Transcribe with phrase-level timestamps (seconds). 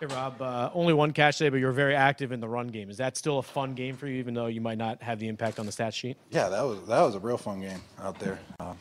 [0.00, 2.88] Hey, Rob, uh, only one catch today, but you're very active in the run game.
[2.88, 5.26] Is that still a fun game for you, even though you might not have the
[5.26, 6.16] impact on the stat sheet?
[6.30, 8.38] Yeah, that was that was a real fun game out there.
[8.60, 8.74] Uh,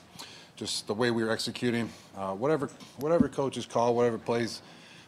[0.55, 4.61] just the way we were executing, uh, whatever whatever coaches call, whatever plays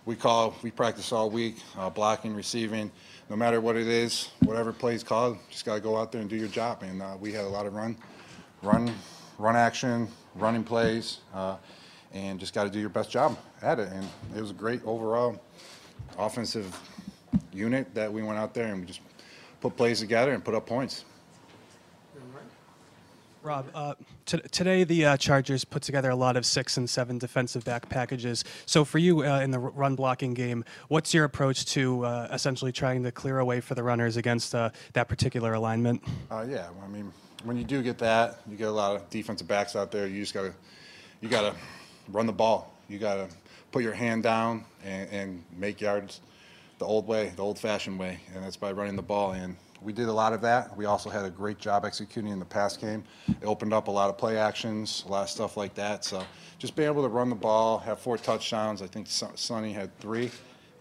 [0.06, 2.89] we call, we practice all week, uh, blocking, receiving,
[3.29, 6.29] no matter what it is, whatever plays called, just got to go out there and
[6.29, 6.81] do your job.
[6.81, 7.96] And uh, we had a lot of run,
[8.63, 8.91] run,
[9.37, 11.57] run action, running plays, uh,
[12.13, 13.89] and just got to do your best job at it.
[13.91, 15.39] And it was a great overall
[16.20, 16.77] offensive
[17.54, 19.02] unit that we went out there and we just
[19.62, 21.05] put plays together and put up points.
[23.42, 23.94] Rob, uh,
[24.26, 28.44] today the uh, Chargers put together a lot of six and seven defensive back packages.
[28.66, 32.73] So for you uh, in the run blocking game, what's your approach to uh, essentially
[32.73, 36.04] trying to clear away for the runners against uh, that particular alignment?
[36.30, 37.14] Uh, yeah, I mean,
[37.45, 40.06] when you do get that, you get a lot of defensive backs out there.
[40.06, 40.54] You just gotta,
[41.22, 41.56] you gotta
[42.09, 42.73] run the ball.
[42.90, 43.30] You gotta
[43.72, 46.22] put your hand down and, and make yards
[46.80, 49.34] the old way, the old-fashioned way, and that's by running the ball.
[49.34, 49.58] in.
[49.81, 50.75] we did a lot of that.
[50.78, 53.03] We also had a great job executing in the pass game.
[53.28, 56.06] It opened up a lot of play actions, a lot of stuff like that.
[56.06, 56.23] So
[56.58, 58.81] just being able to run the ball, have four touchdowns.
[58.81, 60.31] I think Son- Sony had three.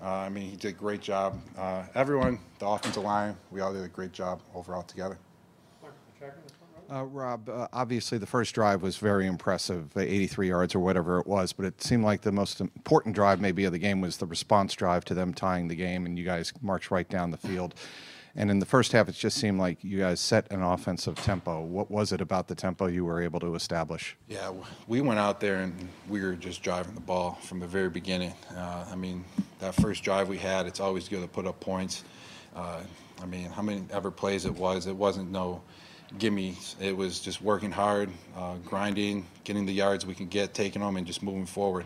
[0.00, 1.40] Uh, I mean, he did a great job.
[1.56, 5.18] Uh, everyone, the offensive line, we all did a great job overall together.
[6.90, 11.18] Uh, Rob, uh, obviously the first drive was very impressive, uh, 83 yards or whatever
[11.20, 14.16] it was, but it seemed like the most important drive maybe of the game was
[14.16, 17.36] the response drive to them tying the game, and you guys marched right down the
[17.36, 17.74] field.
[18.34, 21.60] And in the first half, it just seemed like you guys set an offensive tempo.
[21.60, 24.16] What was it about the tempo you were able to establish?
[24.28, 24.52] Yeah,
[24.86, 28.32] we went out there and we were just driving the ball from the very beginning.
[28.56, 29.24] Uh, I mean,
[29.58, 32.04] that first drive we had, it's always good to put up points.
[32.54, 32.80] Uh,
[33.20, 35.60] I mean, how many ever plays it was, it wasn't no
[36.16, 36.74] gimmies.
[36.80, 40.96] It was just working hard, uh, grinding, getting the yards we can get, taking them,
[40.96, 41.84] and just moving forward.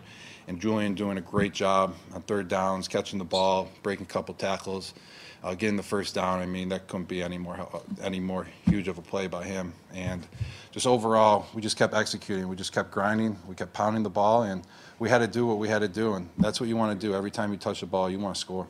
[0.48, 4.34] And Julian doing a great job on third downs, catching the ball, breaking a couple
[4.34, 4.95] tackles,
[5.42, 6.41] uh, getting the first down.
[6.41, 7.69] I mean, that couldn't be any more
[8.03, 9.73] any more huge of a play by him.
[9.95, 10.27] And
[10.70, 12.48] just overall, we just kept executing.
[12.48, 13.39] We just kept grinding.
[13.46, 14.63] We kept pounding the ball, and
[14.98, 16.14] we had to do what we had to do.
[16.14, 17.14] And that's what you want to do.
[17.14, 18.67] Every time you touch the ball, you want to score.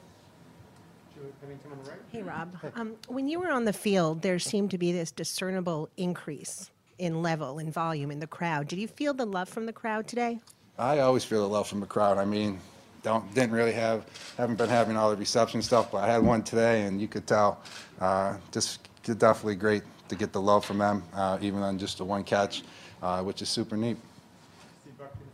[2.11, 2.57] Hey, Rob.
[2.75, 7.23] Um, when you were on the field, there seemed to be this discernible increase in
[7.23, 8.69] level and volume in the crowd.
[8.69, 10.41] Did you feel the love from the crowd today?
[10.79, 12.19] I always feel the love from the crowd.
[12.19, 12.59] I mean,
[13.03, 14.05] don't didn't really have
[14.37, 17.27] haven't been having all the reception stuff, but I had one today, and you could
[17.27, 17.61] tell.
[18.01, 22.05] Uh, just definitely great to get the love from them, uh, even on just the
[22.05, 22.63] one catch,
[23.03, 23.97] uh, which is super neat.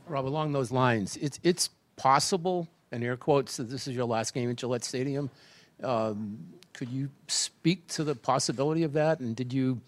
[0.07, 4.33] Rob, along those lines, it's it's possible, and air quotes, that this is your last
[4.33, 5.31] game at Gillette Stadium.
[5.83, 6.39] Um,
[6.73, 9.21] could you speak to the possibility of that?
[9.21, 9.81] And did you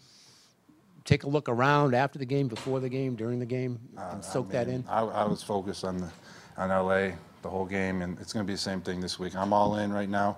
[1.05, 4.51] take a look around after the game, before the game, during the game, and soak
[4.51, 4.85] that in?
[4.89, 6.11] I, I was focused on the
[6.57, 7.13] on LA
[7.43, 9.35] the whole game, and it's going to be the same thing this week.
[9.35, 10.37] I'm all in right now.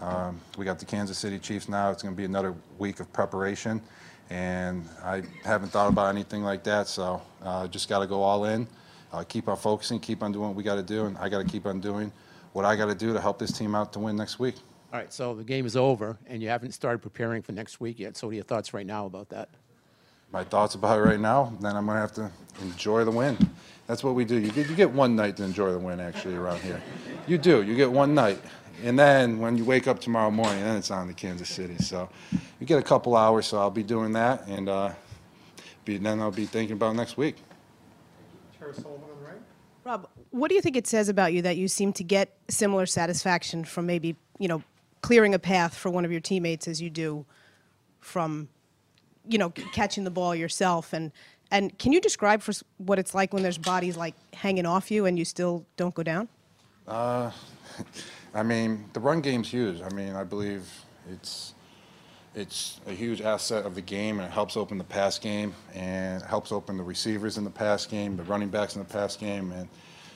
[0.00, 1.90] Um, we got the Kansas City Chiefs now.
[1.90, 3.82] It's going to be another week of preparation,
[4.30, 6.88] and I haven't thought about anything like that.
[6.88, 8.66] So uh, just got to go all in,
[9.12, 11.38] uh, keep on focusing, keep on doing what we got to do, and I got
[11.38, 12.10] to keep on doing
[12.52, 14.54] what I got to do to help this team out to win next week.
[14.92, 17.98] All right, so the game is over, and you haven't started preparing for next week
[17.98, 18.16] yet.
[18.16, 19.50] So, what are your thoughts right now about that?
[20.32, 23.36] my thoughts about it right now, then I'm gonna have to enjoy the win.
[23.86, 24.38] That's what we do.
[24.38, 26.82] You get, you get one night to enjoy the win actually around here.
[27.26, 27.62] You do.
[27.62, 28.38] You get one night,
[28.84, 31.78] and then when you wake up tomorrow morning, then it's on to Kansas City.
[31.78, 32.08] So
[32.60, 33.46] you get a couple hours.
[33.46, 34.92] So I'll be doing that, and uh,
[35.84, 37.36] be, then I'll be thinking about next week.
[39.84, 42.84] Rob, what do you think it says about you that you seem to get similar
[42.84, 44.62] satisfaction from maybe, you know,
[45.02, 47.24] clearing a path for one of your teammates as you do
[48.00, 48.48] from,
[49.28, 50.92] you know, catching the ball yourself?
[50.92, 51.12] And,
[51.50, 55.06] and can you describe for what it's like when there's bodies like hanging off you
[55.06, 56.28] and you still don't go down?
[56.86, 57.30] Uh,
[58.34, 59.80] I mean, the run game's huge.
[59.82, 60.68] I mean, I believe
[61.10, 61.54] it's
[62.34, 66.22] it's a huge asset of the game, and it helps open the pass game, and
[66.22, 69.50] helps open the receivers in the pass game, the running backs in the pass game,
[69.50, 69.68] and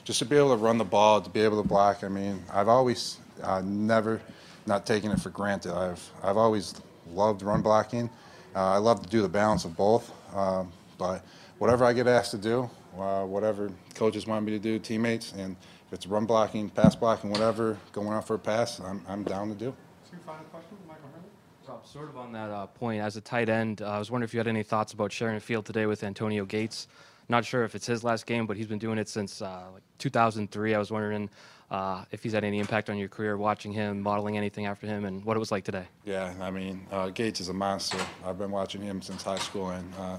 [0.04, 2.04] just to be able to run the ball, to be able to block.
[2.04, 4.20] I mean, I've always uh, never
[4.66, 5.74] not taking it for granted.
[5.74, 6.74] I've I've always
[7.10, 8.08] loved run blocking.
[8.54, 11.24] Uh, I love to do the balance of both, um, but
[11.58, 12.68] whatever I get asked to do,
[12.98, 15.56] uh, whatever coaches want me to do, teammates, and
[15.86, 19.48] if it's run blocking, pass blocking, whatever, going out for a pass, I'm, I'm down
[19.48, 19.74] to do.
[20.10, 21.68] Two final questions, Michael Hurley.
[21.68, 24.28] Rob, sort of on that uh, point, as a tight end, uh, I was wondering
[24.28, 26.88] if you had any thoughts about sharing a field today with Antonio Gates.
[27.28, 29.82] Not sure if it's his last game, but he's been doing it since uh, like
[29.98, 30.74] 2003.
[30.74, 31.30] I was wondering
[31.70, 35.04] uh, if he's had any impact on your career, watching him, modeling anything after him,
[35.04, 35.86] and what it was like today.
[36.04, 37.98] Yeah, I mean, uh, Gates is a monster.
[38.26, 40.18] I've been watching him since high school, and uh,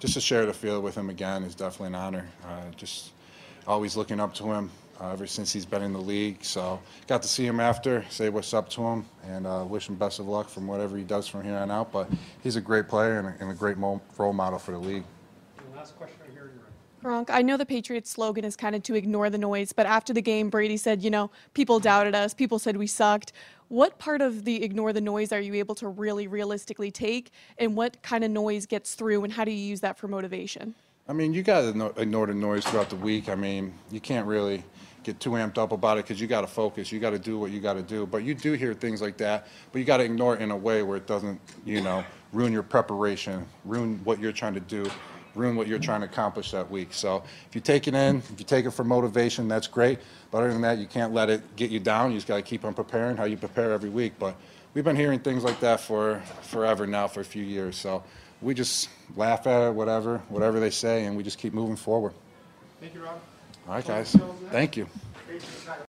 [0.00, 2.26] just to share the field with him again is definitely an honor.
[2.46, 3.10] Uh, just
[3.66, 6.42] always looking up to him, uh, ever since he's been in the league.
[6.44, 9.96] So got to see him after, say what's up to him, and uh, wish him
[9.96, 11.92] best of luck from whatever he does from here on out.
[11.92, 12.08] But
[12.42, 15.04] he's a great player and a, and a great mo- role model for the league.
[17.04, 20.14] Gronk, I know the Patriots slogan is kind of to ignore the noise, but after
[20.14, 23.32] the game, Brady said, you know, people doubted us, people said we sucked.
[23.68, 27.76] What part of the ignore the noise are you able to really realistically take, and
[27.76, 30.74] what kind of noise gets through, and how do you use that for motivation?
[31.06, 33.28] I mean, you got to ignore the noise throughout the week.
[33.28, 34.64] I mean, you can't really
[35.02, 36.90] get too amped up about it because you got to focus.
[36.90, 38.06] You got to do what you got to do.
[38.06, 40.56] But you do hear things like that, but you got to ignore it in a
[40.56, 42.02] way where it doesn't, you know,
[42.32, 44.90] ruin your preparation, ruin what you're trying to do,
[45.34, 46.92] ruin what you're trying to accomplish that week.
[46.92, 49.98] So if you take it in, if you take it for motivation, that's great.
[50.30, 52.10] But other than that, you can't let it get you down.
[52.10, 54.14] You just got to keep on preparing how you prepare every week.
[54.18, 54.36] But
[54.74, 57.76] we've been hearing things like that for forever now, for a few years.
[57.76, 58.02] So
[58.42, 62.12] we just laugh at it, whatever, whatever they say, and we just keep moving forward.
[62.80, 63.20] Thank you, Rob.
[63.66, 64.16] All right, guys.
[64.50, 64.86] Thank you.